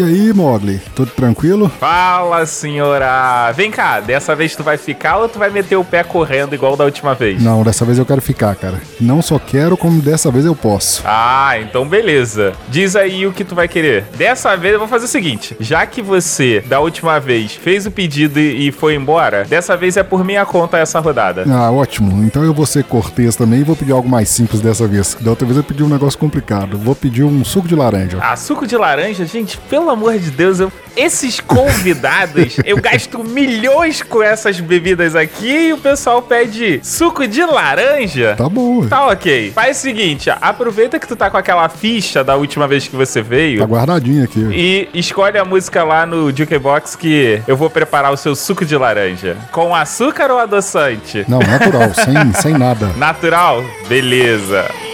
[0.00, 1.68] E aí, Mogli, tudo tranquilo?
[1.78, 3.52] Fala, senhora!
[3.52, 6.74] Vem cá, dessa vez tu vai ficar ou tu vai meter o pé correndo igual
[6.74, 7.42] da última vez?
[7.42, 8.80] Não, dessa vez eu quero ficar, cara.
[8.98, 11.02] Não só quero, como dessa vez eu posso.
[11.04, 12.54] Ah, então beleza.
[12.70, 14.06] Diz aí o que tu vai querer.
[14.16, 17.90] Dessa vez eu vou fazer o seguinte: já que você, da última vez, fez o
[17.90, 21.44] pedido e foi embora, dessa vez é por minha conta essa rodada.
[21.46, 22.24] Ah, ótimo.
[22.24, 25.14] Então eu vou ser cortês também e vou pedir algo mais simples dessa vez.
[25.20, 26.78] Da outra vez eu pedi um negócio complicado.
[26.78, 28.16] Vou pedir um suco de laranja.
[28.22, 30.72] Ah, suco de laranja, gente, pelo amor de Deus, eu...
[30.96, 37.42] esses convidados, eu gasto milhões com essas bebidas aqui e o pessoal pede suco de
[37.44, 38.34] laranja.
[38.36, 38.86] Tá bom.
[38.86, 39.52] Tá ok.
[39.52, 43.22] Faz o seguinte, aproveita que tu tá com aquela ficha da última vez que você
[43.22, 43.60] veio.
[43.60, 44.40] Tá guardadinho aqui.
[44.52, 48.76] E escolhe a música lá no Jukebox que eu vou preparar o seu suco de
[48.76, 49.36] laranja.
[49.52, 51.24] Com açúcar ou adoçante?
[51.28, 52.86] Não, natural, sem, sem nada.
[52.96, 53.62] Natural?
[53.88, 54.89] Beleza.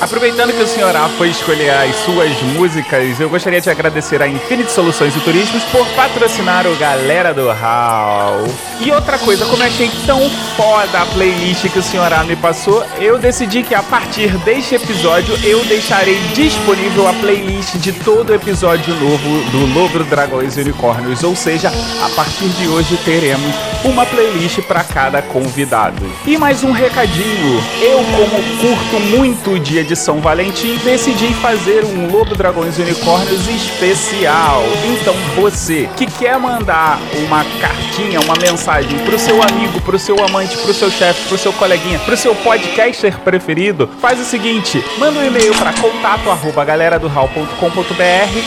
[0.00, 4.26] Aproveitando que o senhor A foi escolher as suas músicas, eu gostaria de agradecer a
[4.26, 8.44] Infinity Soluções e Turismos por patrocinar o Galera do Hall.
[8.80, 10.18] E outra coisa, como eu achei tão
[10.56, 14.74] foda a playlist que o senhor A me passou, eu decidi que a partir deste
[14.74, 21.22] episódio eu deixarei disponível a playlist de todo episódio novo do Lobo, Dragões e Unicórnios.
[21.22, 23.54] Ou seja, a partir de hoje teremos
[23.84, 26.04] uma playlist para cada convidado.
[26.26, 31.84] E mais um recadinho, eu como curto muito o dia de São Valentim, decidi fazer
[31.84, 34.62] um Lobo Dragões e Unicórnios especial.
[34.84, 40.56] Então você que quer mandar uma cartinha, uma mensagem pro seu amigo, pro seu amante,
[40.58, 45.24] pro seu chefe, pro seu coleguinha, pro seu podcaster preferido, faz o seguinte, manda um
[45.24, 46.66] e-mail para contato arroba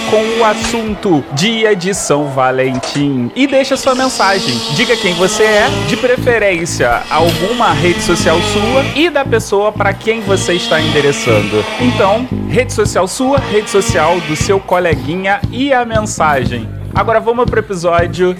[0.10, 4.56] com o assunto Dia de São Valentim e deixa sua mensagem.
[4.76, 10.20] Diga quem você é, de preferência alguma rede social sua e da pessoa para quem
[10.20, 11.64] você está endereçando.
[11.80, 16.68] Então, rede social sua, rede social do seu coleguinha e a mensagem.
[16.94, 18.36] Agora vamos pro episódio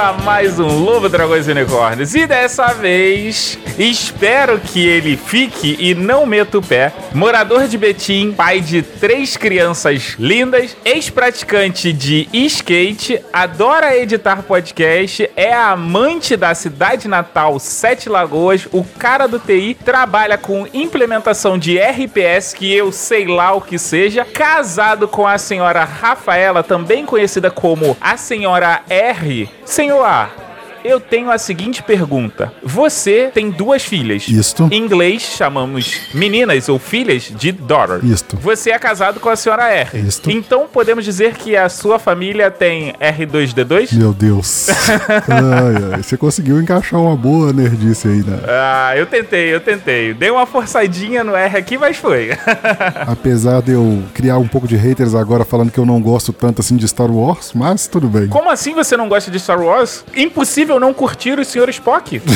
[0.00, 2.14] a mais um Lobo Dragões e Unicórnios.
[2.14, 6.90] E dessa vez, espero que ele fique e não meta o pé.
[7.12, 15.52] Morador de Betim, pai de três crianças lindas, ex-praticante de skate, adora editar podcast, é
[15.52, 22.54] amante da cidade natal Sete Lagoas, o cara do TI, trabalha com implementação de RPS,
[22.54, 27.94] que eu sei lá o que seja, casado com a senhora Rafaela, também conhecida como
[28.00, 29.46] a senhora R.
[29.90, 30.39] Senhor A,
[30.84, 32.52] eu tenho a seguinte pergunta.
[32.62, 34.26] Você tem duas filhas.
[34.28, 34.68] Isto.
[34.70, 38.04] Em inglês chamamos meninas ou filhas de daughter.
[38.04, 38.36] Isto.
[38.36, 39.98] Você é casado com a senhora R.
[40.00, 40.30] Isto.
[40.30, 43.94] Então podemos dizer que a sua família tem R2D2?
[43.96, 44.68] Meu Deus.
[45.28, 46.02] ai, ai.
[46.02, 48.38] Você conseguiu encaixar uma boa nerdice aí, né?
[48.46, 50.14] Ah, eu tentei, eu tentei.
[50.14, 52.30] Dei uma forçadinha no R aqui, mas foi.
[53.06, 56.60] Apesar de eu criar um pouco de haters agora falando que eu não gosto tanto
[56.60, 58.28] assim de Star Wars, mas tudo bem.
[58.28, 60.04] Como assim você não gosta de Star Wars?
[60.14, 61.68] Impossível não curtir o Sr.
[61.70, 62.20] Spock.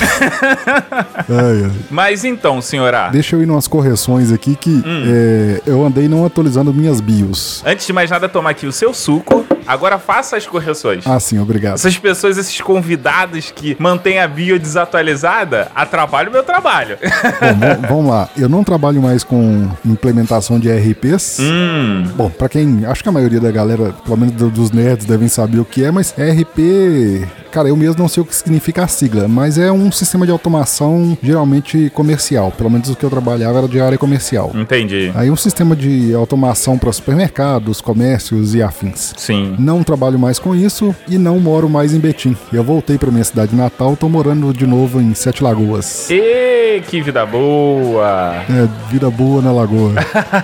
[1.29, 1.71] Ai, ai.
[1.91, 6.73] mas então, senhora, Deixa eu ir umas correções aqui que é, eu andei não atualizando
[6.73, 7.63] minhas bios.
[7.67, 9.45] antes de mais nada, tomar aqui o seu suco.
[9.67, 11.07] Agora faça as correções.
[11.07, 11.75] Ah, sim, obrigado.
[11.77, 16.99] Essas pessoas, esses convidados que mantêm a bio desatualizada, atrapalham o meu trabalho.
[17.01, 18.29] Bom, vamos lá.
[18.37, 21.39] Eu não trabalho mais com implementação de RPs.
[21.41, 22.85] hum, Bom, pra quem.
[22.85, 25.83] Acho que a maioria da galera, pelo menos do- dos nerds, devem saber o que
[25.83, 27.27] é, mas RP.
[27.51, 30.33] Cara, eu mesmo não sei o que significa a sigla, mas é um sistema de
[30.33, 32.51] automação geralmente comercial.
[32.51, 34.51] Pelo menos o que eu trabalhava era de área comercial.
[34.55, 35.13] entendi.
[35.15, 39.15] Aí um sistema de automação para supermercados, comércios e afins.
[39.17, 39.55] Sim.
[39.59, 42.37] Não trabalho mais com isso e não moro mais em Betim.
[42.53, 46.09] Eu voltei para minha cidade natal, tô morando de novo em Sete Lagoas.
[46.11, 48.37] E que vida boa!
[48.49, 49.93] É, vida boa na lagoa.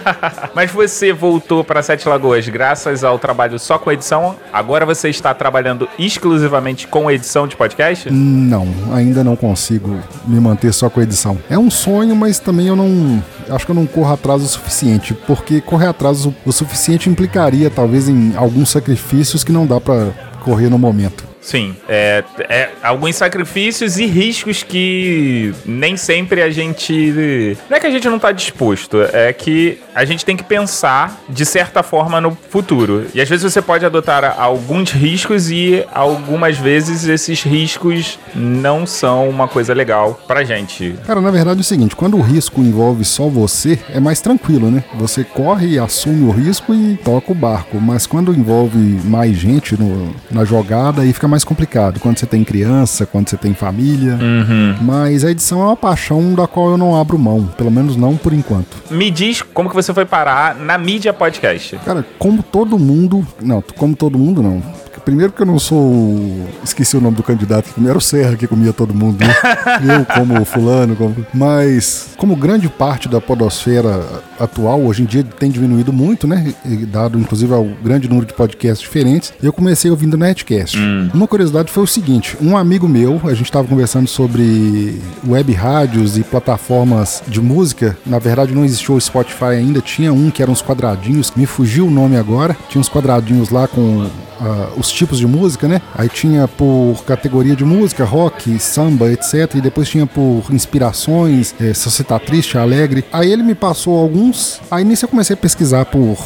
[0.55, 4.37] Mas você voltou para Sete Lagoas graças ao trabalho só com edição.
[4.53, 7.69] Agora você está trabalhando exclusivamente com edição de podcast?
[8.11, 11.38] Não, ainda não consigo me manter só com edição.
[11.49, 13.22] É um sonho, mas também eu não.
[13.49, 17.70] Acho que eu não corro atrás o suficiente, porque correr atrás o, o suficiente implicaria
[17.70, 20.11] talvez em alguns sacrifícios que não dá pra
[20.44, 21.30] correr no momento.
[21.40, 27.56] Sim, é, é, alguns sacrifícios e riscos que nem sempre a gente.
[27.69, 31.20] Não é que a gente não está disposto, é que a gente tem que pensar
[31.28, 33.06] de certa forma no futuro.
[33.14, 39.28] E às vezes você pode adotar alguns riscos e algumas vezes esses riscos não são
[39.28, 40.94] uma coisa legal pra gente.
[41.06, 44.70] Cara, na verdade é o seguinte: quando o risco envolve só você, é mais tranquilo,
[44.70, 44.84] né?
[44.94, 47.81] Você corre, assume o risco e toca o barco.
[47.81, 52.00] Mas quando envolve mais gente no, na jogada, aí fica mais complicado.
[52.00, 54.15] Quando você tem criança, quando você tem família.
[54.15, 54.77] Uhum.
[54.82, 57.49] Mas a edição é uma paixão da qual eu não abro mão.
[57.56, 58.77] Pelo menos não por enquanto.
[58.91, 61.77] Me diz como que você foi parar na mídia podcast.
[61.85, 63.27] Cara, como todo mundo.
[63.41, 64.62] Não, como todo mundo não.
[65.05, 66.47] Primeiro que eu não sou.
[66.62, 69.35] Esqueci o nome do candidato, era o Serra que comia todo mundo, né?
[69.99, 71.26] eu como fulano, como...
[71.33, 76.52] Mas, como grande parte da podosfera atual, hoje em dia tem diminuído muito, né?
[76.88, 80.78] Dado, inclusive, ao grande número de podcasts diferentes, eu comecei ouvindo Netcast.
[80.78, 81.10] Hum.
[81.12, 86.16] Uma curiosidade foi o seguinte: um amigo meu, a gente estava conversando sobre web rádios
[86.16, 87.96] e plataformas de música.
[88.06, 91.87] Na verdade, não existiu o Spotify ainda, tinha um que eram uns quadradinhos, me fugiu
[91.87, 92.56] o nome agora.
[92.69, 94.08] Tinha uns quadradinhos lá com
[94.40, 95.82] Uh, os tipos de música, né?
[95.94, 99.56] Aí tinha por categoria de música, rock, samba, etc.
[99.56, 103.04] E depois tinha por inspirações, eh, se você tá triste, alegre.
[103.12, 104.30] Aí ele me passou alguns.
[104.71, 106.17] Aí nisso eu comecei a pesquisar por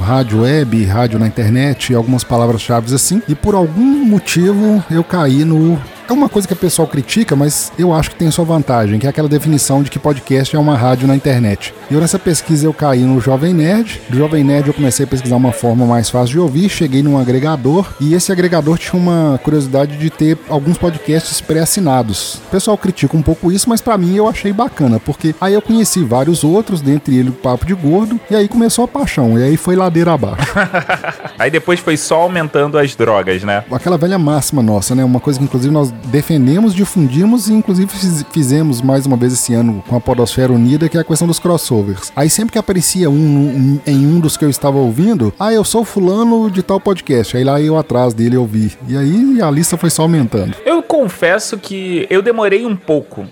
[0.00, 3.22] rádio web, rádio na internet, algumas palavras-chave assim.
[3.28, 7.70] E por algum motivo eu caí no é uma coisa que o pessoal critica, mas
[7.78, 10.74] eu acho que tem sua vantagem, que é aquela definição de que podcast é uma
[10.74, 11.74] rádio na internet.
[11.90, 14.00] E eu nessa pesquisa eu caí no Jovem Nerd.
[14.08, 17.18] Do Jovem Nerd eu comecei a pesquisar uma forma mais fácil de ouvir, cheguei num
[17.18, 22.36] agregador e esse agregador tinha uma curiosidade de ter alguns podcasts pré-assinados.
[22.36, 25.60] O pessoal critica um pouco isso, mas para mim eu achei bacana, porque aí eu
[25.60, 29.42] conheci vários outros, dentre eles o Papo de Gordo, e aí começou a paixão, e
[29.42, 30.54] aí foi ladeira abaixo.
[31.38, 33.62] aí depois foi só aumentando as drogas, né?
[33.70, 35.04] Aquela velha máxima nossa, né?
[35.04, 37.90] Uma coisa que inclusive nós defendemos, difundimos e inclusive
[38.32, 41.38] fizemos mais uma vez esse ano com a Podosfera Unida, que é a questão dos
[41.38, 42.12] crossovers.
[42.14, 45.84] Aí sempre que aparecia um em um dos que eu estava ouvindo, ah, eu sou
[45.84, 47.36] fulano de tal podcast.
[47.36, 48.72] Aí lá eu atrás dele ouvi.
[48.88, 50.56] E aí a lista foi só aumentando.
[50.64, 53.26] Eu confesso que eu demorei um pouco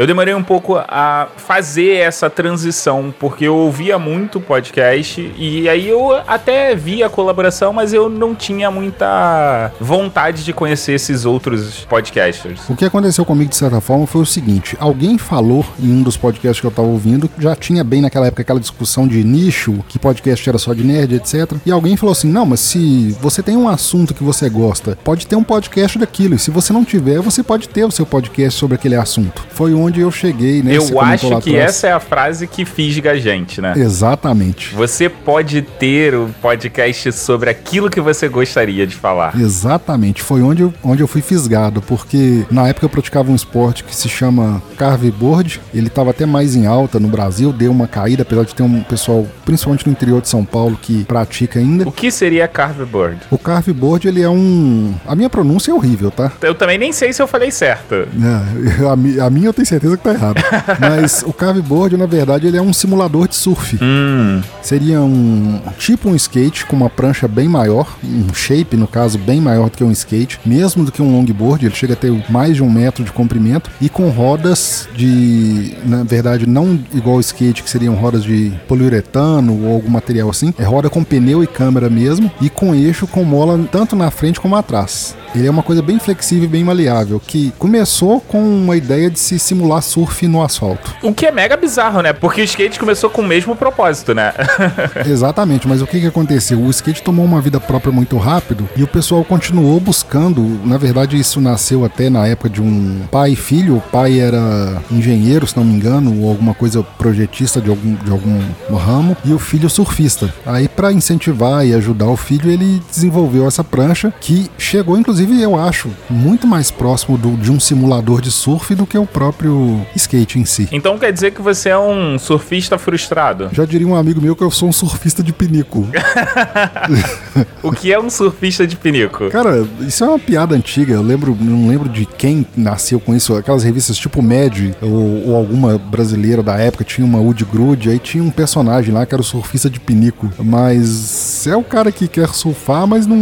[0.00, 5.86] eu demorei um pouco a fazer essa transição, porque eu ouvia muito podcast e aí
[5.86, 11.84] eu até via a colaboração, mas eu não tinha muita vontade de conhecer esses outros
[11.84, 12.62] podcasters.
[12.70, 16.16] O que aconteceu comigo de certa forma foi o seguinte: alguém falou em um dos
[16.16, 19.98] podcasts que eu tava ouvindo, já tinha bem naquela época aquela discussão de nicho, que
[19.98, 21.58] podcast era só de nerd, etc.
[21.66, 25.26] E alguém falou assim: não, mas se você tem um assunto que você gosta, pode
[25.26, 26.36] ter um podcast daquilo.
[26.36, 29.44] E se você não tiver, você pode ter o seu podcast sobre aquele assunto.
[29.50, 30.76] Foi onde onde eu cheguei, né?
[30.76, 31.76] Eu acho que atrás.
[31.76, 33.74] essa é a frase que fisga a gente, né?
[33.76, 34.74] Exatamente.
[34.74, 39.38] Você pode ter um podcast sobre aquilo que você gostaria de falar.
[39.38, 40.22] Exatamente.
[40.22, 43.94] Foi onde eu, onde eu fui fisgado, porque na época eu praticava um esporte que
[43.94, 45.60] se chama carveboard.
[45.74, 48.82] Ele estava até mais em alta no Brasil, deu uma caída, apesar de ter um
[48.82, 51.88] pessoal, principalmente no interior de São Paulo, que pratica ainda.
[51.88, 53.18] O que seria carveboard?
[53.30, 54.94] O carveboard, ele é um...
[55.06, 56.32] A minha pronúncia é horrível, tá?
[56.42, 57.94] Eu também nem sei se eu falei certo.
[57.94, 58.86] É,
[59.20, 60.42] a, a minha eu tenho certeza certeza que tá errado.
[60.78, 63.78] Mas o carveboard, na verdade, ele é um simulador de surf.
[63.80, 64.40] Hum.
[64.62, 69.40] Seria um tipo um skate com uma prancha bem maior, um shape, no caso, bem
[69.40, 72.56] maior do que um skate, mesmo do que um longboard, ele chega a ter mais
[72.56, 77.62] de um metro de comprimento e com rodas de, na verdade, não igual o skate,
[77.62, 81.88] que seriam rodas de poliuretano ou algum material assim, é roda com pneu e câmera
[81.88, 85.16] mesmo e com eixo com mola tanto na frente como atrás.
[85.34, 89.18] Ele é uma coisa bem flexível e bem maleável, que começou com uma ideia de
[89.18, 90.94] se simular surf no asfalto.
[91.02, 92.12] O que é mega bizarro, né?
[92.12, 94.32] Porque o skate começou com o mesmo propósito, né?
[95.06, 96.58] Exatamente, mas o que, que aconteceu?
[96.60, 100.40] O skate tomou uma vida própria muito rápido e o pessoal continuou buscando.
[100.64, 103.76] Na verdade, isso nasceu até na época de um pai e filho.
[103.76, 108.10] O pai era engenheiro, se não me engano, ou alguma coisa projetista de algum, de
[108.10, 108.40] algum
[108.74, 110.32] ramo, e o filho surfista.
[110.44, 115.42] Aí, para incentivar e ajudar o filho, ele desenvolveu essa prancha que chegou, inclusive, inclusive
[115.42, 119.84] eu acho muito mais próximo do, de um simulador de surf do que o próprio
[119.94, 120.68] skate em si.
[120.72, 123.50] Então quer dizer que você é um surfista frustrado?
[123.52, 125.86] Já diria um amigo meu que eu sou um surfista de pinico.
[127.62, 129.28] o que é um surfista de pinico?
[129.30, 130.94] Cara, isso é uma piada antiga.
[130.94, 133.36] Eu lembro, não lembro de quem nasceu com isso.
[133.36, 137.98] Aquelas revistas tipo Mad ou, ou alguma brasileira da época tinha uma Wood Grude, aí
[137.98, 140.30] tinha um personagem lá que era o surfista de pinico.
[140.38, 143.16] Mas é o cara que quer surfar, mas não,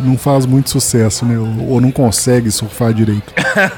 [0.00, 1.38] não faz muito sucesso né?
[1.38, 3.32] Ou, ou não consegue surfar direito.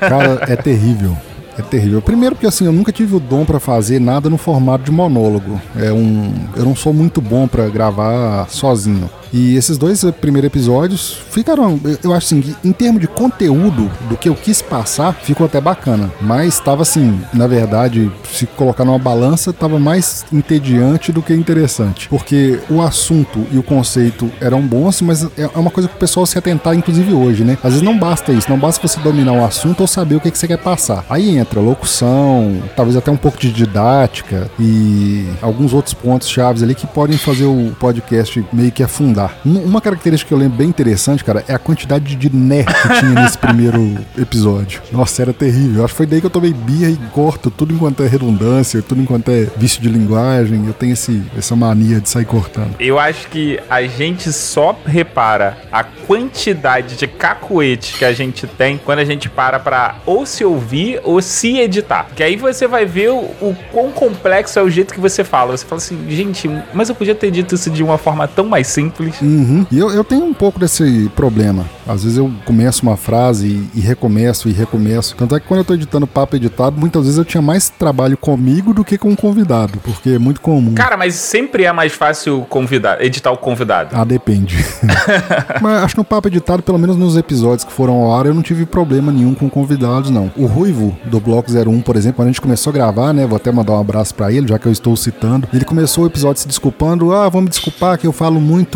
[0.00, 1.16] Cara, é terrível.
[1.58, 2.02] É terrível.
[2.02, 5.60] Primeiro porque assim, eu nunca tive o dom para fazer nada no formato de monólogo.
[5.76, 9.08] É um, eu não sou muito bom para gravar sozinho.
[9.34, 14.28] E esses dois primeiros episódios ficaram, eu acho assim, em termos de conteúdo do que
[14.28, 16.08] eu quis passar, ficou até bacana.
[16.20, 22.08] Mas estava assim, na verdade, se colocar numa balança, estava mais entediante do que interessante.
[22.08, 26.24] Porque o assunto e o conceito eram bons, mas é uma coisa que o pessoal
[26.26, 27.58] se atentar, inclusive hoje, né?
[27.64, 30.30] Às vezes não basta isso, não basta você dominar o assunto ou saber o que,
[30.30, 31.04] que você quer passar.
[31.10, 36.74] Aí entra locução, talvez até um pouco de didática e alguns outros pontos chaves ali
[36.74, 41.24] que podem fazer o podcast meio que afundar uma característica que eu lembro bem interessante,
[41.24, 44.82] cara, é a quantidade de né que tinha nesse primeiro episódio.
[44.90, 45.84] Nossa, era terrível.
[45.84, 49.00] Acho que foi daí que eu tomei birra e corto tudo enquanto é redundância, tudo
[49.00, 50.66] enquanto é vício de linguagem.
[50.66, 52.74] Eu tenho esse, essa mania de sair cortando.
[52.78, 58.78] Eu acho que a gente só repara a quantidade de cacuete que a gente tem
[58.78, 62.08] quando a gente para pra ou se ouvir ou se editar.
[62.14, 65.56] Que aí você vai ver o, o quão complexo é o jeito que você fala.
[65.56, 68.66] Você fala assim, gente, mas eu podia ter dito isso de uma forma tão mais
[68.66, 69.20] simples.
[69.20, 69.66] Uhum.
[69.70, 71.64] E eu, eu tenho um pouco desse problema.
[71.86, 75.14] Às vezes eu começo uma frase e, e, recomeço e recomeço.
[75.16, 78.16] Tanto é que quando eu tô editando papo editado, muitas vezes eu tinha mais trabalho
[78.16, 80.74] comigo do que com o convidado, porque é muito comum.
[80.74, 83.90] Cara, mas sempre é mais fácil convidar, editar o convidado.
[83.94, 84.64] Ah, depende.
[85.60, 88.34] mas acho que no papo editado, pelo menos nos episódios que foram ao ar, eu
[88.34, 90.32] não tive problema nenhum com convidados, não.
[90.36, 93.26] O Ruivo, do Bloco 01, por exemplo, quando a gente começou a gravar, né?
[93.26, 95.48] Vou até mandar um abraço para ele, já que eu estou citando.
[95.52, 97.12] Ele começou o episódio se desculpando.
[97.12, 98.74] Ah, vamos me desculpar que eu falo muito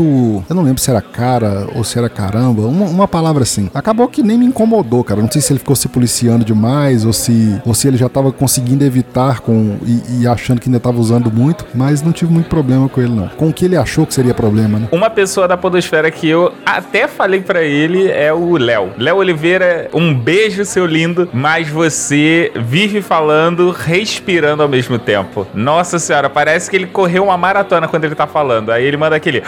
[0.49, 3.71] eu não lembro se era cara ou se era caramba, uma, uma, palavra assim.
[3.75, 5.21] Acabou que nem me incomodou, cara.
[5.21, 8.33] Não sei se ele ficou se policiando demais ou se, ou se ele já tava
[8.33, 12.49] conseguindo evitar com e, e achando que ainda tava usando muito, mas não tive muito
[12.49, 13.28] problema com ele, não.
[13.28, 14.88] Com o que ele achou que seria problema, né?
[14.93, 18.90] Uma pessoa da Podosfera que eu até falei para ele é o Léo.
[18.97, 25.47] Léo Oliveira, um beijo, seu lindo, mas você vive falando, respirando ao mesmo tempo.
[25.54, 28.71] Nossa senhora, parece que ele correu uma maratona quando ele tá falando.
[28.71, 29.42] Aí ele manda aquele.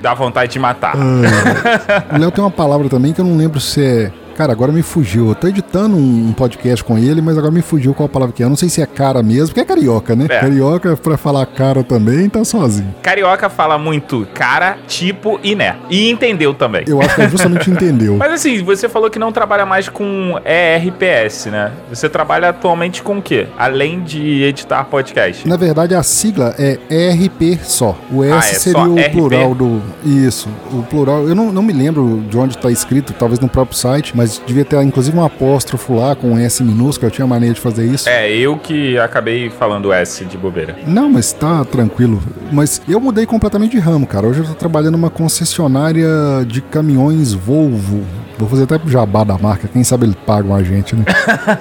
[0.00, 0.94] Dá vontade de matar.
[0.96, 4.72] Ah, o Léo tem uma palavra também que eu não lembro se é Cara, agora
[4.72, 5.28] me fugiu.
[5.28, 8.42] Eu tô editando um podcast com ele, mas agora me fugiu qual a palavra que
[8.42, 8.46] é.
[8.46, 10.24] Eu não sei se é cara mesmo, porque é carioca, né?
[10.30, 10.40] É.
[10.40, 12.94] Carioca, pra falar cara também, tá sozinho.
[13.02, 15.76] Carioca fala muito cara, tipo e né.
[15.90, 16.84] E entendeu também.
[16.86, 18.16] Eu acho que é justamente entendeu.
[18.16, 21.72] Mas assim, você falou que não trabalha mais com ERPS, né?
[21.90, 23.46] Você trabalha atualmente com o quê?
[23.58, 25.46] Além de editar podcast?
[25.46, 27.94] Na verdade, a sigla é ERP só.
[28.10, 29.12] O S ah, é seria o RP?
[29.12, 29.82] plural do.
[30.02, 31.28] Isso, o plural.
[31.28, 34.40] Eu não, não me lembro de onde tá escrito, talvez no próprio site, mas mas
[34.46, 38.08] devia ter inclusive um apóstrofo lá com S minúsculo, eu tinha mania de fazer isso.
[38.08, 40.76] É, eu que acabei falando S de bobeira.
[40.86, 42.22] Não, mas tá tranquilo.
[42.52, 44.26] Mas eu mudei completamente de ramo, cara.
[44.26, 46.08] Hoje eu tô trabalhando numa concessionária
[46.46, 48.04] de caminhões Volvo.
[48.40, 51.04] Vou fazer até pro jabá da marca, quem sabe eles pagam a gente, né?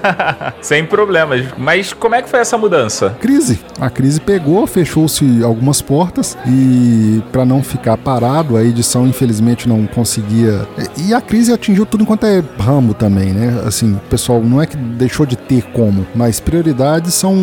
[0.61, 1.45] Sem problemas.
[1.57, 3.17] Mas como é que foi essa mudança?
[3.19, 3.59] Crise.
[3.81, 9.85] A crise pegou, fechou-se algumas portas e para não ficar parado, a edição infelizmente não
[9.87, 10.65] conseguia.
[10.97, 13.61] E a crise atingiu tudo enquanto é ramo também, né?
[13.65, 17.35] Assim, o pessoal não é que deixou de ter como, mas prioridades são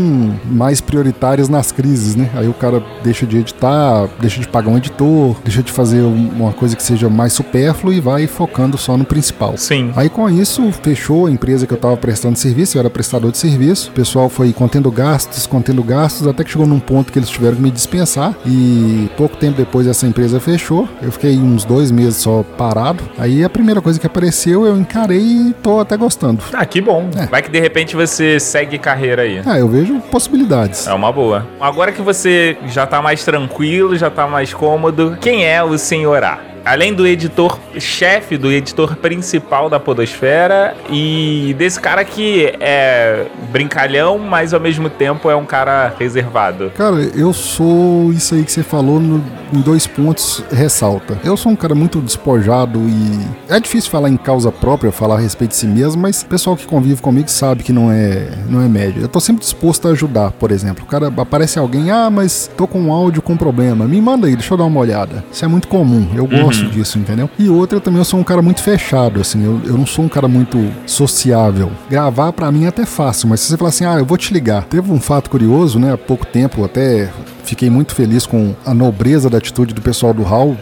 [0.44, 2.30] mais prioritárias nas crises, né?
[2.35, 6.52] Aí o cara deixa de editar, deixa de pagar um editor, deixa de fazer uma
[6.52, 9.56] coisa que seja mais supérflua e vai focando só no principal.
[9.56, 9.92] Sim.
[9.96, 13.38] Aí com isso, fechou a empresa que eu tava prestando serviço, eu era prestador de
[13.38, 13.90] serviço.
[13.90, 17.56] O pessoal foi contendo gastos, contendo gastos, até que chegou num ponto que eles tiveram
[17.56, 18.35] que me dispensar.
[18.44, 20.88] E pouco tempo depois essa empresa fechou.
[21.02, 23.02] Eu fiquei uns dois meses só parado.
[23.18, 26.43] Aí a primeira coisa que apareceu, eu encarei parei e tô até gostando.
[26.53, 27.09] Ah, que bom.
[27.17, 27.27] É.
[27.27, 29.41] Vai que de repente você segue carreira aí.
[29.47, 30.87] Ah, eu vejo possibilidades.
[30.87, 31.47] É uma boa.
[31.61, 36.23] Agora que você já tá mais tranquilo, já tá mais cômodo, quem é o senhor
[36.25, 36.39] A?
[36.66, 44.52] Além do editor-chefe, do editor principal da Podosfera e desse cara que é brincalhão, mas
[44.52, 46.73] ao mesmo tempo é um cara reservado.
[46.76, 51.16] Cara, eu sou isso aí que você falou no, em dois pontos ressalta.
[51.25, 55.20] Eu sou um cara muito despojado e é difícil falar em causa própria, falar a
[55.20, 58.61] respeito de si mesmo, mas o pessoal que convive comigo sabe que não é, não
[58.61, 59.02] é médio.
[59.02, 60.82] Eu tô sempre disposto a ajudar, por exemplo.
[60.82, 63.87] O cara aparece alguém, ah, mas tô com um áudio com problema.
[63.87, 65.25] Me manda aí, deixa eu dar uma olhada.
[65.30, 66.08] Isso é muito comum.
[66.14, 66.56] Eu gosto.
[66.65, 67.29] Disso, entendeu?
[67.39, 69.45] E outra, também eu sou um cara muito fechado, assim.
[69.45, 71.71] Eu, eu não sou um cara muito sociável.
[71.89, 74.33] Gravar para mim é até fácil, mas se você falar assim, ah, eu vou te
[74.33, 74.65] ligar.
[74.65, 75.93] Teve um fato curioso, né?
[75.93, 77.11] Há pouco tempo, até
[77.47, 80.57] Fiquei muito feliz com a nobreza da atitude do pessoal do Hall.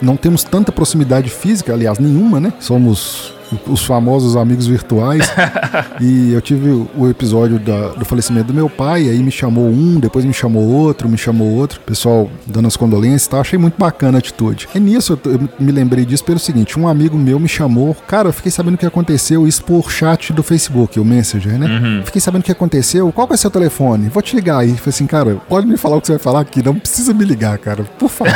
[0.00, 2.52] Não temos tanta proximidade física, aliás, nenhuma, né?
[2.60, 3.34] Somos
[3.66, 5.28] os famosos amigos virtuais.
[6.00, 9.98] e eu tive o episódio da, do falecimento do meu pai, aí me chamou um,
[9.98, 13.40] depois me chamou outro, me chamou outro, pessoal dando as condolências e tal.
[13.40, 14.68] Achei muito bacana a atitude.
[14.74, 18.28] E nisso eu, eu, me lembrei disso pelo seguinte: um amigo meu me chamou, cara,
[18.28, 21.66] eu fiquei sabendo o que aconteceu, isso por chat do Facebook, o Messenger, né?
[21.66, 22.02] Uhum.
[22.04, 24.08] Fiquei sabendo o que aconteceu, qual vai ser o telefone?
[24.08, 24.76] Vou te ligar aí.
[24.76, 27.24] Falei assim, cara, pode me falar o que você vai falar aqui, não precisa me
[27.24, 28.32] ligar, cara, por favor.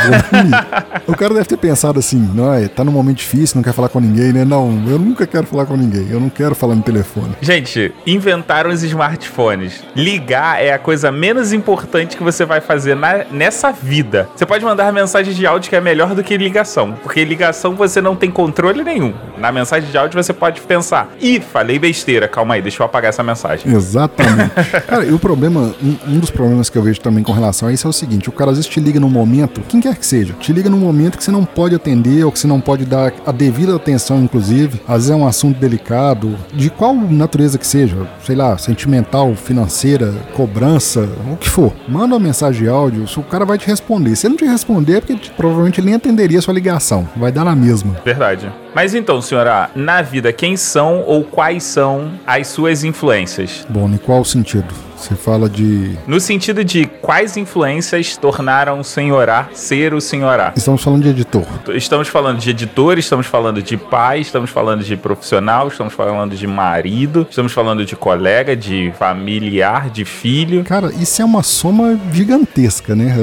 [1.07, 2.67] o cara deve ter pensado assim, não é?
[2.67, 4.45] Tá num momento difícil, não quer falar com ninguém, né?
[4.45, 6.07] Não, eu nunca quero falar com ninguém.
[6.09, 7.35] Eu não quero falar no telefone.
[7.41, 9.83] Gente, inventaram os smartphones.
[9.95, 14.29] Ligar é a coisa menos importante que você vai fazer na, nessa vida.
[14.35, 16.93] Você pode mandar mensagem de áudio que é melhor do que ligação.
[17.03, 19.13] Porque ligação você não tem controle nenhum.
[19.37, 23.09] Na mensagem de áudio você pode pensar: ih, falei besteira, calma aí, deixa eu apagar
[23.09, 23.73] essa mensagem.
[23.73, 24.51] Exatamente.
[24.87, 27.73] cara, e o problema, um, um, dos problemas que eu vejo também com relação a
[27.73, 30.05] isso é o seguinte: o cara às vezes te liga num momento, quem quer que
[30.05, 32.85] seja, te liga num momento que você não pode atender ou que você não pode
[32.85, 34.81] dar a devida atenção, inclusive.
[34.91, 37.95] Às vezes é um assunto delicado, de qual natureza que seja,
[38.25, 41.71] sei lá, sentimental, financeira, cobrança, o que for.
[41.87, 44.17] Manda uma mensagem de áudio, o cara vai te responder.
[44.17, 47.07] Se ele não te responder, é porque provavelmente ele nem atenderia a sua ligação.
[47.15, 47.95] Vai dar na mesma.
[48.03, 48.51] Verdade.
[48.73, 53.65] Mas então, senhora, na vida, quem são ou quais são as suas influências?
[53.69, 54.73] Bom, em qual sentido?
[55.01, 55.97] Você fala de.
[56.05, 60.53] No sentido de quais influências tornaram o senhorá ser o senhorá?
[60.55, 61.43] Estamos falando de editor.
[61.69, 66.45] Estamos falando de editor, estamos falando de pai, estamos falando de profissional, estamos falando de
[66.45, 70.63] marido, estamos falando de colega, de familiar, de filho.
[70.63, 73.15] Cara, isso é uma soma gigantesca, né?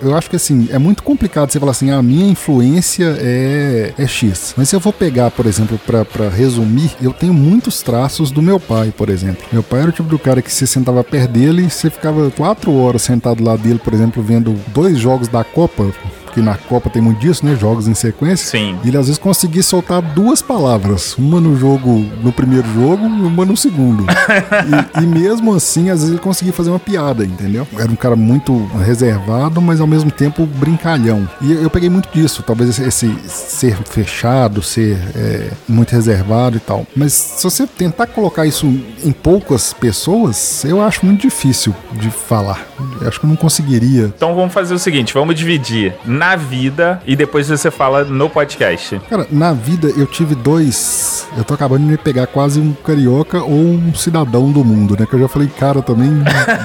[0.00, 4.06] Eu acho que assim, é muito complicado você falar assim, a minha influência é, é
[4.06, 4.54] X.
[4.56, 8.58] Mas se eu for pegar, por exemplo, para resumir, eu tenho muitos traços do meu
[8.58, 9.44] pai, por exemplo.
[9.52, 12.74] Meu pai era o tipo do cara que se sentava perto dele, você ficava quatro
[12.74, 15.92] horas sentado lá dele, por exemplo, vendo dois jogos da Copa,
[16.36, 17.56] que na Copa tem muito disso, né?
[17.56, 18.50] Jogos em sequência.
[18.50, 18.78] Sim.
[18.84, 23.22] E ele às vezes conseguia soltar duas palavras, uma no jogo, no primeiro jogo e
[23.22, 24.04] uma no segundo.
[25.00, 27.66] e, e, mesmo assim, às vezes ele conseguia fazer uma piada, entendeu?
[27.78, 31.26] Era um cara muito reservado, mas ao mesmo tempo brincalhão.
[31.40, 36.60] E eu peguei muito disso, talvez esse, esse ser fechado, ser é, muito reservado e
[36.60, 36.86] tal.
[36.94, 38.66] Mas se você tentar colocar isso
[39.02, 42.66] em poucas pessoas, eu acho muito difícil de falar.
[43.00, 44.12] Eu acho que eu não conseguiria.
[44.14, 45.94] Então vamos fazer o seguinte, vamos dividir.
[46.04, 49.00] Na na vida e depois você fala no podcast?
[49.08, 51.28] Cara, na vida eu tive dois.
[51.36, 55.06] Eu tô acabando de me pegar quase um carioca ou um cidadão do mundo, né?
[55.06, 56.10] Que eu já falei, cara, também.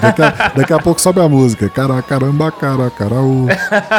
[0.02, 1.70] Daqui a, daqui a pouco sobe a música.
[1.70, 3.46] Cara, caramba, cara, carau.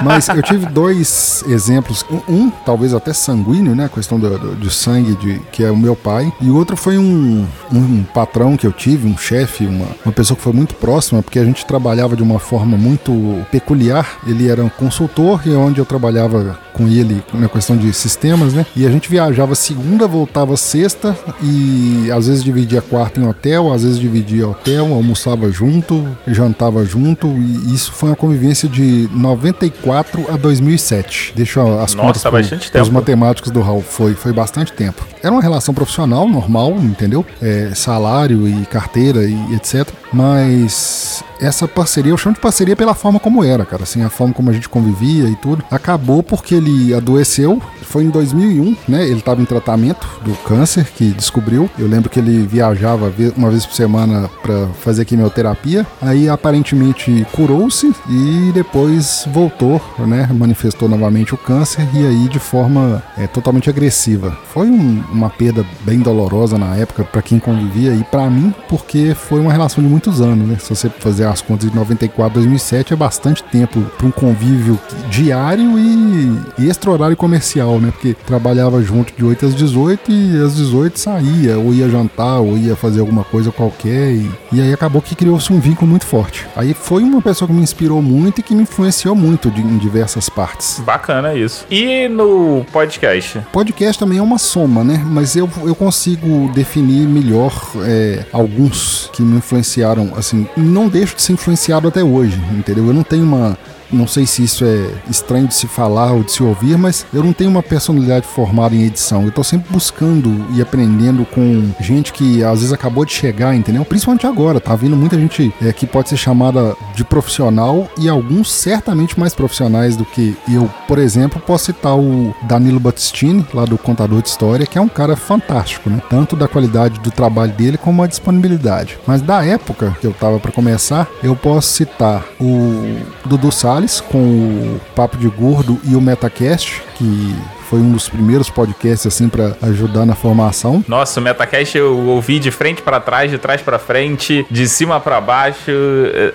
[0.03, 2.05] Mas eu tive dois exemplos.
[2.29, 3.85] Um, talvez até sanguíneo, né?
[3.85, 6.33] A questão do, do, de sangue, de, que é o meu pai.
[6.40, 10.37] E o outro foi um, um patrão que eu tive, um chefe, uma, uma pessoa
[10.37, 13.12] que foi muito próxima, porque a gente trabalhava de uma forma muito
[13.53, 14.18] peculiar.
[14.27, 18.64] Ele era um consultor e onde eu trabalhava com ele na questão de sistemas, né?
[18.74, 23.83] E a gente viajava segunda, voltava sexta e às vezes dividia quarto em hotel, às
[23.83, 30.37] vezes dividia hotel, almoçava junto, jantava junto e isso foi uma convivência de 94 a
[30.37, 31.33] 2007.
[31.37, 33.83] Deixa as Nossa, contas para os matemáticos do Raul.
[33.83, 35.05] Foi, foi bastante tempo.
[35.22, 37.24] Era uma relação profissional, normal, entendeu?
[37.40, 39.88] É, salário e carteira e etc.
[40.12, 44.35] Mas essa parceria, eu chamo de parceria pela forma como era, cara, assim, a forma
[44.35, 45.64] como a gente convivia e tudo.
[45.71, 49.05] Acabou porque ele adoeceu, foi em 2001, né?
[49.05, 51.68] Ele estava em tratamento do câncer que descobriu.
[51.79, 55.87] Eu lembro que ele viajava uma vez por semana para fazer quimioterapia.
[56.01, 60.29] Aí aparentemente curou-se e depois voltou, né?
[60.33, 64.37] Manifestou novamente o câncer e aí de forma é, totalmente agressiva.
[64.53, 69.14] Foi um, uma perda bem dolorosa na época para quem convivia e para mim porque
[69.14, 70.57] foi uma relação de muitos anos, né?
[70.59, 74.79] Se você fazer as contas de 94 2007 é bastante tempo para um convívio
[75.23, 77.91] diário e, e extra horário comercial, né?
[77.93, 82.57] Porque trabalhava junto de 8 às 18 e às 18 saía, ou ia jantar, ou
[82.57, 84.13] ia fazer alguma coisa qualquer.
[84.13, 86.47] E, e aí acabou que criou-se um vínculo muito forte.
[86.57, 89.79] Aí foi uma pessoa que me inspirou muito e que me influenciou muito de, em
[89.79, 90.81] diversas partes.
[90.81, 91.65] Bacana isso.
[91.71, 93.41] E no podcast?
[93.53, 95.03] Podcast também é uma soma, né?
[95.07, 97.53] Mas eu, eu consigo definir melhor
[97.85, 102.87] é, alguns que me influenciaram, assim, não deixo de ser influenciado até hoje, entendeu?
[102.87, 103.57] Eu não tenho uma
[103.92, 107.22] não sei se isso é estranho de se falar ou de se ouvir, mas eu
[107.22, 109.24] não tenho uma personalidade formada em edição.
[109.24, 113.85] Eu tô sempre buscando e aprendendo com gente que às vezes acabou de chegar, entendeu?
[113.85, 118.50] Principalmente agora, tá vindo muita gente é, que pode ser chamada de profissional e alguns
[118.50, 120.70] certamente mais profissionais do que eu.
[120.88, 124.88] Por exemplo, posso citar o Danilo Battistini, lá do Contador de História, que é um
[124.88, 126.00] cara fantástico, né?
[126.09, 128.98] Tanto da qualidade do trabalho dele como a disponibilidade.
[129.07, 134.18] Mas da época que eu tava para começar, eu posso citar o Dudu Salles com
[134.18, 137.35] o Papo de Gordo e o Metacast, que
[137.68, 140.85] foi um dos primeiros podcasts assim para ajudar na formação.
[140.87, 145.01] Nossa, o Metacast eu ouvi de frente para trás, de trás para frente, de cima
[145.01, 145.71] para baixo.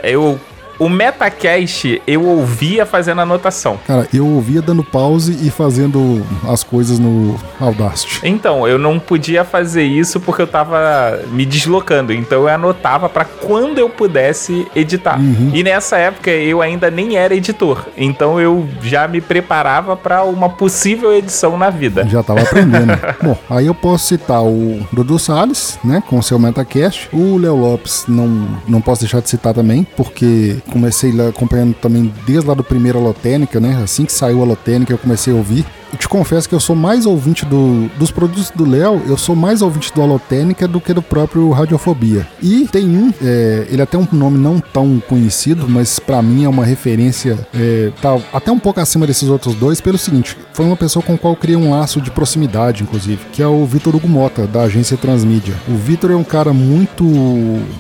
[0.03, 0.39] Eu
[0.79, 3.79] o Metacast eu ouvia fazendo anotação.
[3.85, 8.21] Cara, eu ouvia dando pause e fazendo as coisas no Audacity.
[8.23, 12.13] Então, eu não podia fazer isso porque eu tava me deslocando.
[12.13, 15.19] Então eu anotava para quando eu pudesse editar.
[15.19, 15.51] Uhum.
[15.53, 17.85] E nessa época eu ainda nem era editor.
[17.97, 22.07] Então eu já me preparava para uma possível edição na vida.
[22.07, 22.97] Já tava aprendendo.
[23.21, 27.09] Bom, aí eu posso citar o Dudu Salles, né, com o seu Metacast.
[27.13, 32.13] O Léo Lopes não, não posso deixar de citar também, porque comecei lá acompanhando também
[32.25, 33.82] desde lá do primeiro Alotênica, né?
[33.84, 35.65] Assim que saiu a Alotênica, eu comecei a ouvir.
[35.91, 39.36] Eu te confesso que eu sou mais ouvinte do, dos produtos do Léo, eu sou
[39.36, 42.28] mais ouvinte do Alotênica do que do próprio Radiofobia.
[42.41, 46.50] E tem um, é, ele até um nome não tão conhecido, mas para mim é
[46.50, 50.76] uma referência, é, tá até um pouco acima desses outros dois, pelo seguinte: foi uma
[50.76, 53.95] pessoa com a qual eu criei um laço de proximidade, inclusive, que é o Vitor
[53.95, 55.56] Hugo Mota, da agência Transmídia.
[55.67, 57.06] O Vitor é um cara muito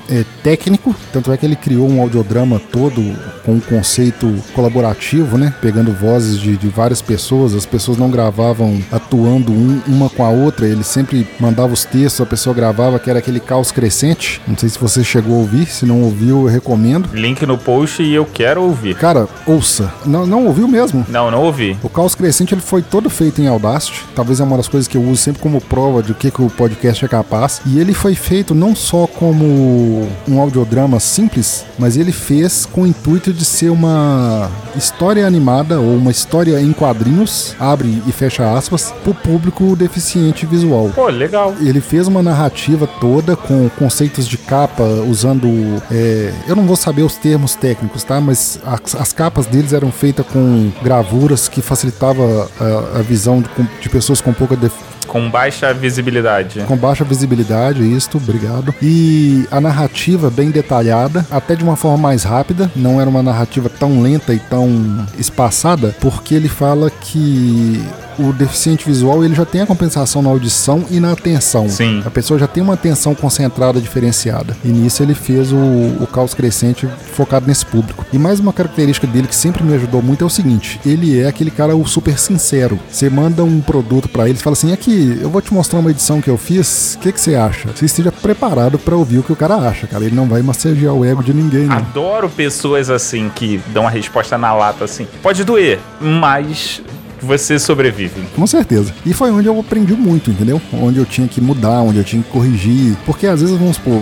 [0.09, 3.01] é, técnico, tanto é que ele criou um audiodrama todo
[3.43, 5.53] com um conceito colaborativo, né?
[5.61, 10.29] Pegando vozes de, de várias pessoas, as pessoas não gravavam atuando um, uma com a
[10.29, 14.41] outra, ele sempre mandava os textos, a pessoa gravava, que era aquele caos crescente.
[14.47, 17.09] Não sei se você chegou a ouvir, se não ouviu, eu recomendo.
[17.13, 18.95] Link no post e eu quero ouvir.
[18.95, 19.93] Cara, ouça.
[20.05, 21.05] Não, não ouviu mesmo?
[21.09, 21.77] Não, não ouvi.
[21.83, 24.03] O caos crescente ele foi todo feito em Audacity.
[24.15, 26.41] Talvez é uma das coisas que eu uso sempre como prova de o que, que
[26.41, 27.61] o podcast é capaz.
[27.65, 32.87] E ele foi feito não só como um audiodrama simples, mas ele fez com o
[32.87, 37.55] intuito de ser uma história animada ou uma história em quadrinhos.
[37.59, 40.91] Abre abre e fecha aspas, pro público deficiente visual.
[40.93, 41.55] Pô, legal.
[41.61, 45.47] Ele fez uma narrativa toda com conceitos de capa, usando.
[45.91, 48.19] É, eu não vou saber os termos técnicos, tá?
[48.19, 53.49] Mas as, as capas deles eram feitas com gravuras que facilitava a, a visão de,
[53.81, 56.61] de, pessoas com pouca deficiência com baixa visibilidade.
[56.67, 58.73] Com baixa visibilidade, isto, obrigado.
[58.81, 63.69] E a narrativa bem detalhada, até de uma forma mais rápida, não era uma narrativa
[63.69, 67.81] tão lenta e tão espaçada, porque ele fala que
[68.19, 71.69] o deficiente visual ele já tem a compensação na audição e na atenção.
[71.69, 72.01] Sim.
[72.05, 74.55] A pessoa já tem uma atenção concentrada diferenciada.
[74.63, 78.05] E nisso ele fez o, o caos crescente focado nesse público.
[78.11, 81.27] E mais uma característica dele que sempre me ajudou muito é o seguinte: ele é
[81.27, 82.79] aquele cara o super sincero.
[82.89, 85.91] Você manda um produto para ele e fala assim: aqui, eu vou te mostrar uma
[85.91, 87.69] edição que eu fiz, o que, que você acha?
[87.75, 90.05] Você esteja preparado para ouvir o que o cara acha, cara.
[90.05, 91.67] Ele não vai massagear o ego de ninguém.
[91.67, 91.75] Né?
[91.75, 95.07] Adoro pessoas assim que dão a resposta na lata assim.
[95.21, 96.81] Pode doer, mas
[97.21, 98.21] você sobrevive.
[98.35, 98.93] Com certeza.
[99.05, 100.61] E foi onde eu aprendi muito, entendeu?
[100.73, 102.95] Onde eu tinha que mudar, onde eu tinha que corrigir.
[103.05, 104.01] Porque às vezes, vamos supor,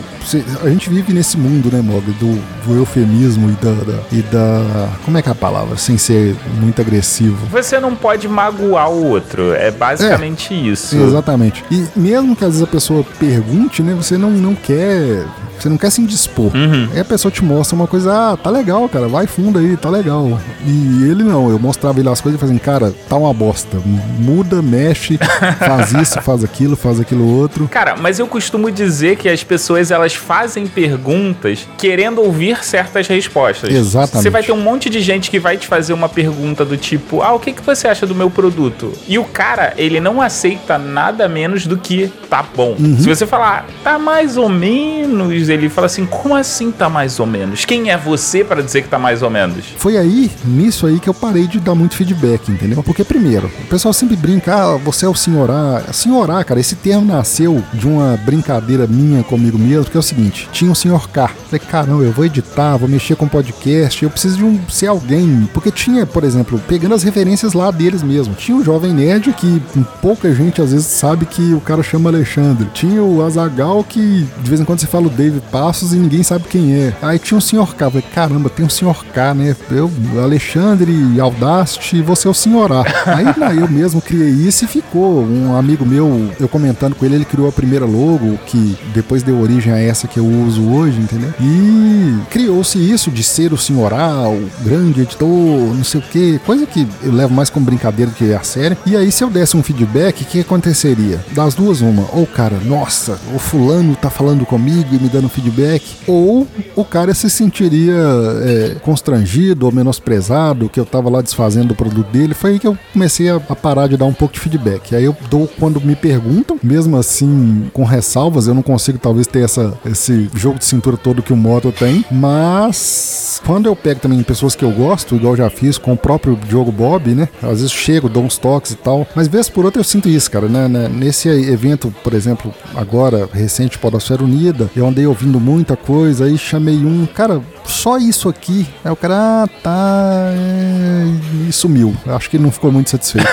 [0.64, 4.90] a gente vive nesse mundo, né, Mog, do, do eufemismo e da, da, e da.
[5.04, 5.78] Como é que é a palavra?
[5.78, 7.46] Sem ser muito agressivo.
[7.52, 9.54] Você não pode magoar o outro.
[9.54, 10.96] É basicamente é, isso.
[10.98, 11.64] Exatamente.
[11.72, 15.26] E mesmo que às vezes a pessoa pergunte, né, você não, não quer
[15.58, 16.56] você não quer se indispor.
[16.56, 16.90] Uhum.
[16.94, 19.90] Aí a pessoa te mostra uma coisa, ah, tá legal, cara, vai fundo aí, tá
[19.90, 20.40] legal.
[20.66, 23.78] E ele não, eu mostrava ele as coisas e falei assim, cara, tá uma bosta.
[24.20, 25.18] Muda, mexe,
[25.60, 27.68] faz isso, faz aquilo, faz aquilo outro.
[27.68, 33.74] Cara, mas eu costumo dizer que as pessoas elas fazem perguntas querendo ouvir certas respostas.
[33.74, 34.24] Exatamente.
[34.24, 37.22] Você vai ter um monte de gente que vai te fazer uma pergunta do tipo,
[37.22, 38.92] ah, o que, que você acha do meu produto?
[39.08, 42.76] E o cara, ele não aceita nada menos do que tá bom.
[42.80, 43.00] Uhum.
[43.00, 47.20] Se você falar, tá mais ou menos vídeos ele fala assim: como assim tá mais
[47.20, 47.66] ou menos?
[47.66, 49.66] Quem é você para dizer que tá mais ou menos?
[49.78, 52.84] Foi aí, nisso aí, que eu parei de dar muito feedback, entendeu?
[52.84, 55.84] Porque, primeiro, o pessoal sempre brinca, ah, você é o senhorá.
[55.92, 60.50] Senhorá, cara, esse termo nasceu de uma brincadeira minha comigo mesmo, que é o seguinte:
[60.52, 61.28] tinha um senhor K.
[61.28, 65.50] Falei, caramba, eu vou editar, vou mexer com podcast, eu preciso de um ser alguém.
[65.54, 68.34] Porque tinha, por exemplo, pegando as referências lá deles mesmo.
[68.34, 69.62] Tinha o Jovem Nerd, que
[70.02, 72.68] pouca gente às vezes sabe que o cara chama Alexandre.
[72.74, 76.24] Tinha o Azagal, que de vez em quando você fala o David Passos e ninguém
[76.24, 76.94] sabe quem é.
[77.02, 77.76] Aí tinha o Sr.
[77.76, 77.86] K.
[77.86, 79.06] Eu falei, caramba, tem um Sr.
[79.14, 79.56] K, né?
[79.70, 82.34] Eu, Alexandre, Audacity, você é o.
[82.72, 82.86] A.
[83.06, 85.24] Aí né, eu mesmo criei isso e ficou.
[85.24, 89.40] Um amigo meu, eu comentando com ele, ele criou a primeira logo, que depois deu
[89.40, 91.34] origem a essa que eu uso hoje, entendeu?
[91.40, 93.58] E criou-se isso de ser o.
[93.86, 98.12] A, o grande editor, não sei o que, coisa que eu levo mais como brincadeira
[98.12, 98.78] do que a série.
[98.86, 101.24] E aí, se eu desse um feedback, o que aconteceria?
[101.32, 102.08] Das duas, uma.
[102.14, 105.84] Ou cara, nossa, o fulano tá falando comigo e me dando feedback.
[106.08, 107.96] Ou o cara se sentiria
[108.44, 112.34] é, constrangido ou menosprezado, que eu tava lá desfazendo o produto dele.
[112.34, 114.96] Foi aí que eu comecei a, a, parar de dar um pouco de feedback.
[114.96, 119.44] Aí eu dou quando me perguntam, mesmo assim, com ressalvas, eu não consigo talvez ter
[119.44, 124.22] essa, esse jogo de cintura todo que o Moto tem, mas quando eu pego também
[124.24, 127.28] pessoas que eu gosto, igual eu já fiz com o próprio Diogo Bob, né?
[127.42, 130.30] Às vezes chego, dou uns toques e tal, mas vez por outra eu sinto isso,
[130.30, 130.68] cara, né?
[130.68, 130.90] né?
[130.90, 136.86] Nesse evento, por exemplo, agora, recente, Podosfera Unida, eu andei ouvindo muita coisa, aí chamei
[136.86, 138.68] um, cara, só isso aqui.
[138.84, 141.48] Aí o cara, ah, tá, é...
[141.48, 141.96] e sumiu.
[142.06, 143.28] Eu acho que ele não ficou muito satisfeito.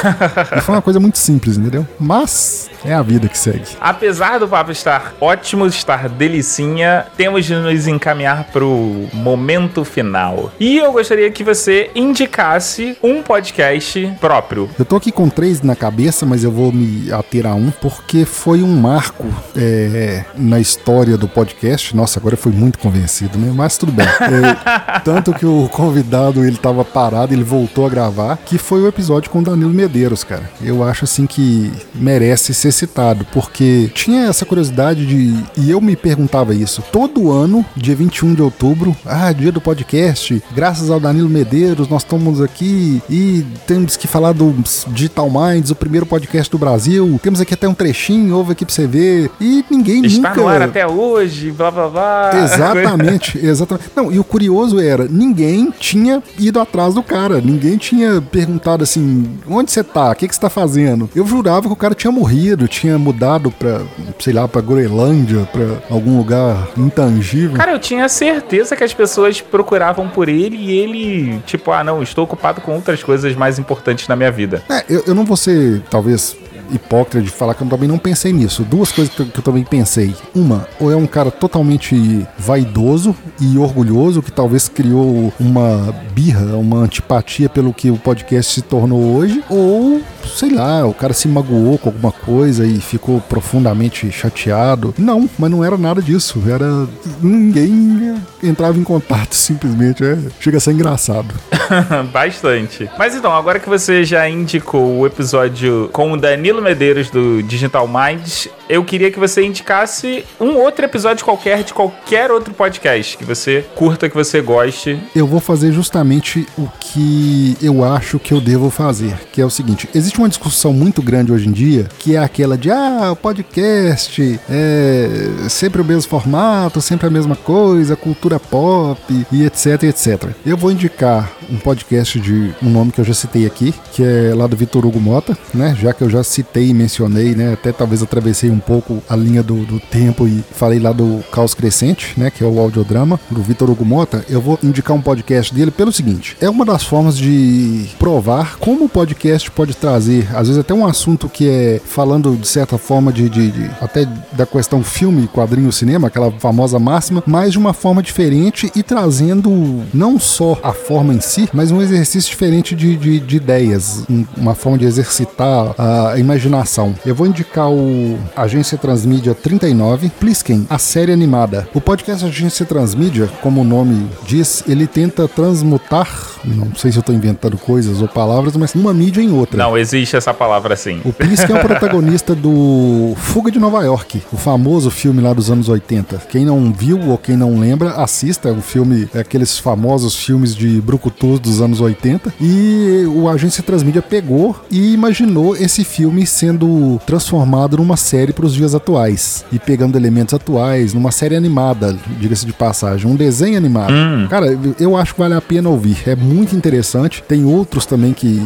[0.56, 1.86] e foi uma coisa muito simples, entendeu?
[1.98, 3.64] Mas é a vida que segue.
[3.80, 10.52] Apesar do papo estar ótimo, estar delicinha, temos de nos encaminhar pro momento final.
[10.58, 14.68] E eu gostaria que você indicasse um podcast próprio.
[14.78, 18.24] Eu tô aqui com três na cabeça, mas eu vou me ater a um, porque
[18.24, 21.94] foi um marco é, na história do podcast.
[21.96, 23.52] Nossa, agora eu fui muito convencido, né?
[23.54, 24.06] Mas tudo bem.
[24.30, 28.88] É, tanto que o convidado ele tava parado, ele voltou a gravar, que foi o
[28.88, 30.50] episódio com o Danilo Medeiros, cara.
[30.62, 35.34] Eu acho assim que merece ser citado, porque tinha essa curiosidade de.
[35.56, 36.82] E eu me perguntava isso.
[36.92, 42.02] Todo ano, dia 21 de outubro, ah, dia do podcast, graças ao Danilo Medeiros, nós
[42.02, 44.54] estamos aqui e temos que falar do
[44.88, 47.18] Digital Minds, o primeiro podcast do Brasil.
[47.22, 49.30] Temos aqui até um trechinho, ouve aqui pra você ver.
[49.40, 50.40] E ninguém Está nunca.
[50.40, 52.30] no ar até hoje, blá blá blá.
[52.44, 53.90] Exatamente, exatamente.
[53.96, 59.26] Não, e o curioso era, ninguém tinha ido atrás do cara, ninguém tinha perguntado assim,
[59.48, 60.10] onde você tá?
[60.10, 61.08] O que, que você tá fazendo?
[61.14, 63.80] Eu jurava que o cara tinha morrido, tinha mudado pra,
[64.18, 67.56] sei lá, pra Groenlândia, pra algum lugar intangível.
[67.56, 72.02] Cara, eu tinha certeza que as pessoas procuravam por ele e ele, tipo, ah, não,
[72.02, 74.62] estou ocupado com outras coisas mais importantes na minha vida.
[74.68, 76.36] É, eu, eu não vou ser, talvez,
[76.72, 78.62] hipócrita de falar que eu também não pensei nisso.
[78.64, 80.14] Duas coisas que eu, que eu, também pensei.
[80.34, 86.78] Uma, ou é um cara totalmente vaidoso e orgulhoso, que talvez criou uma birra, uma
[86.78, 91.78] antipatia pelo que o podcast se tornou hoje, ou sei lá, o cara se magoou
[91.78, 94.94] com alguma coisa e ficou profundamente chateado.
[94.98, 96.42] Não, mas não era nada disso.
[96.46, 96.88] Era.
[97.22, 100.04] Ninguém entrava em contato, simplesmente.
[100.04, 101.34] É, chega a ser engraçado.
[102.12, 102.90] Bastante.
[102.98, 107.88] Mas então, agora que você já indicou o episódio com o Danilo Medeiros do Digital
[107.88, 113.24] Minds, eu queria que você indicasse um outro episódio qualquer de qualquer outro podcast que
[113.24, 114.98] você curta, que você goste.
[115.14, 119.50] Eu vou fazer justamente o que eu acho que eu devo fazer, que é o
[119.50, 124.40] seguinte: existe uma discussão muito grande hoje em dia, que é aquela de ah, podcast
[124.48, 125.08] é
[125.48, 130.30] sempre o mesmo formato, sempre a mesma coisa, cultura pop e etc, etc.
[130.44, 134.34] Eu vou indicar um podcast de um nome que eu já citei aqui, que é
[134.34, 135.76] lá do Vitor Hugo Mota, né?
[135.78, 137.52] Já que eu já citei e mencionei, né?
[137.52, 141.54] Até talvez atravessei um pouco a linha do, do tempo e falei lá do Caos
[141.54, 142.30] Crescente, né?
[142.30, 144.24] Que é o audiodrama do Vitor Hugo Mota.
[144.28, 148.84] Eu vou indicar um podcast dele pelo seguinte: é uma das formas de provar como
[148.84, 150.01] o podcast pode trazer,
[150.34, 154.06] às vezes até um assunto que é falando de certa forma de, de, de até
[154.32, 159.82] da questão filme, quadrinho, cinema, aquela famosa máxima, mas de uma forma diferente e trazendo
[159.92, 164.04] não só a forma em si, mas um exercício diferente de, de, de ideias,
[164.36, 166.94] uma forma de exercitar a imaginação.
[167.04, 171.68] Eu vou indicar o Agência Transmídia 39, Plisken, a série animada.
[171.74, 176.08] O podcast Agência Transmídia, como o nome diz, ele tenta transmutar,
[176.44, 179.56] não sei se eu estou inventando coisas ou palavras, mas uma mídia em outra.
[179.56, 181.00] Não, existe essa palavra assim.
[181.04, 185.50] O Pinsk é o protagonista do Fuga de Nova York, o famoso filme lá dos
[185.50, 186.22] anos 80.
[186.28, 188.48] Quem não viu ou quem não lembra, assista.
[188.48, 192.34] É um filme, é aqueles famosos filmes de brucutus dos anos 80.
[192.40, 198.54] E o Agência Transmídia pegou e imaginou esse filme sendo transformado numa série para os
[198.54, 199.44] dias atuais.
[199.52, 203.92] E pegando elementos atuais, numa série animada, diga-se de passagem, um desenho animado.
[203.92, 204.26] Hum.
[204.28, 205.96] Cara, eu acho que vale a pena ouvir.
[206.06, 207.22] É muito interessante.
[207.26, 208.42] Tem outros também que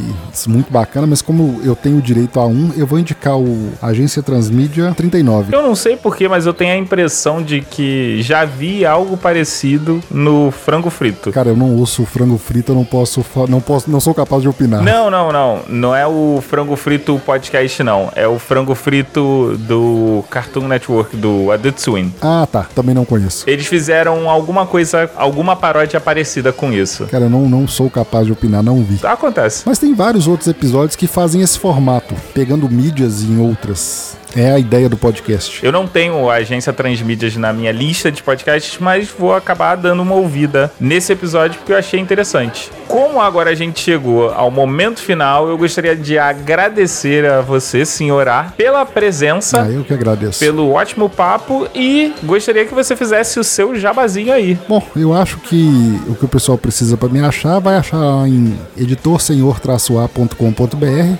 [0.46, 4.92] muito bacana, mas como eu tenho direito a um, eu vou indicar o Agência Transmídia
[4.96, 5.54] 39.
[5.54, 10.00] Eu não sei porquê, mas eu tenho a impressão de que já vi algo parecido
[10.10, 11.30] no frango frito.
[11.32, 14.48] Cara, eu não ouço frango frito, eu não posso, não posso, não sou capaz de
[14.48, 14.82] opinar.
[14.82, 15.60] Não, não, não.
[15.68, 18.10] Não é o frango frito podcast, não.
[18.14, 22.12] É o frango frito do Cartoon Network, do Adult Swim.
[22.20, 22.66] Ah, tá.
[22.74, 23.48] Também não conheço.
[23.48, 27.06] Eles fizeram alguma coisa, alguma paródia parecida com isso.
[27.06, 28.98] Cara, eu não, não sou capaz de opinar, não vi.
[29.04, 29.62] Acontece.
[29.66, 34.58] Mas tem vários outros episódios que fazem esse formato, pegando mídias em outras é a
[34.58, 35.64] ideia do podcast.
[35.64, 40.02] Eu não tenho a agência Transmídias na minha lista de podcasts, mas vou acabar dando
[40.02, 42.70] uma ouvida nesse episódio porque eu achei interessante.
[42.86, 48.52] Como agora a gente chegou ao momento final, eu gostaria de agradecer a você, senhorar,
[48.52, 49.62] pela presença.
[49.62, 50.38] Ah, eu que agradeço.
[50.38, 54.58] Pelo ótimo papo e gostaria que você fizesse o seu jabazinho aí.
[54.68, 58.56] Bom, eu acho que o que o pessoal precisa para me achar, vai achar em
[58.76, 60.36] editorsenhor-a.com.br,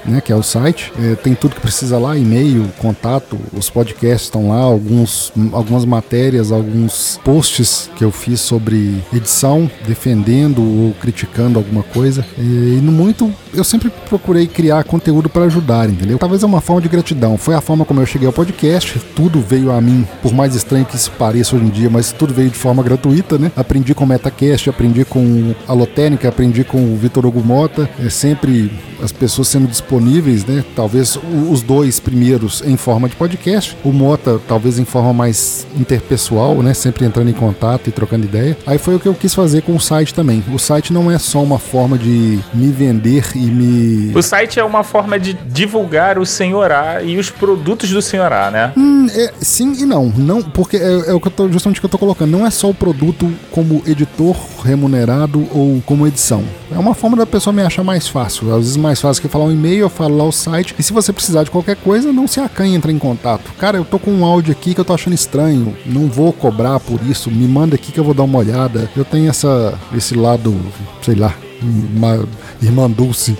[0.05, 0.92] né, que é o site.
[1.00, 5.85] É, tem tudo que precisa lá, e-mail, contato contato, os podcasts estão lá, alguns, algumas
[5.85, 12.27] matérias, alguns posts que eu fiz sobre edição, defendendo ou criticando alguma coisa.
[12.37, 16.19] E, no muito, eu sempre procurei criar conteúdo para ajudar, entendeu?
[16.19, 17.37] Talvez é uma forma de gratidão.
[17.37, 20.85] Foi a forma como eu cheguei ao podcast, tudo veio a mim, por mais estranho
[20.85, 23.53] que isso pareça hoje em dia, mas tudo veio de forma gratuita, né?
[23.57, 28.71] Aprendi com o Metacast, aprendi com a Lotérica, aprendi com o Vitor Ogumota, é sempre
[29.03, 30.64] as pessoas sendo disponíveis, né?
[30.75, 31.19] Talvez
[31.51, 36.72] os dois primeiros em forma de podcast, o Mota talvez em forma mais interpessoal, né?
[36.72, 38.57] Sempre entrando em contato e trocando ideia.
[38.64, 40.44] Aí foi o que eu quis fazer com o site também.
[40.55, 44.16] O site não é só uma forma de me vender e me.
[44.16, 48.72] O site é uma forma de divulgar o Senhorá e os produtos do Senhorá, né?
[48.77, 50.07] Hum, é, sim e não.
[50.16, 52.31] Não, porque é, é o que eu tô, justamente o que eu tô colocando.
[52.31, 56.44] Não é só o produto como editor remunerado ou como edição.
[56.70, 58.53] É uma forma da pessoa me achar mais fácil.
[58.53, 60.75] Às vezes mais fácil que falar um e-mail, eu falo lá o site.
[60.79, 63.52] E se você precisar de qualquer coisa, não se acanhe entrar em contato.
[63.58, 65.76] Cara, eu tô com um áudio aqui que eu tô achando estranho.
[65.84, 67.30] Não vou cobrar por isso.
[67.30, 68.90] Me manda aqui que eu vou dar uma olhada.
[68.96, 70.54] Eu tenho essa esse lado,
[71.02, 72.27] sei lá, uma
[72.62, 73.37] irmã Dulce.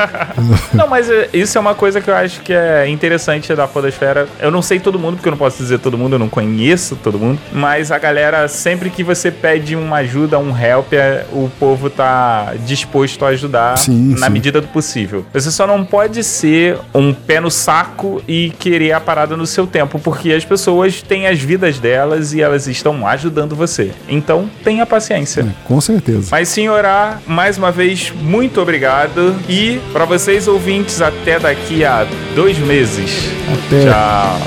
[0.72, 4.28] não, mas é, isso é uma coisa que eu acho que é interessante da Podosfera.
[4.40, 6.96] Eu não sei todo mundo, porque eu não posso dizer todo mundo, eu não conheço
[6.96, 7.38] todo mundo.
[7.52, 12.54] Mas a galera, sempre que você pede uma ajuda, um help, é, o povo tá
[12.64, 14.32] disposto a ajudar sim, na sim.
[14.32, 15.24] medida do possível.
[15.32, 19.66] Você só não pode ser um pé no saco e querer a parada no seu
[19.66, 23.92] tempo, porque as pessoas têm as vidas delas e elas estão ajudando você.
[24.08, 25.42] Então, tenha paciência.
[25.42, 26.28] É, com certeza.
[26.30, 29.36] Mas, senhora, mais uma vez, muito obrigado.
[29.46, 33.30] E para vocês ouvintes, até daqui a dois meses.
[33.52, 33.84] Até.
[33.84, 34.40] Tchau.